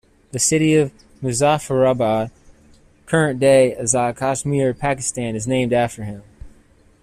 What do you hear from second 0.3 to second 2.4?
The city of Muzaffarabad,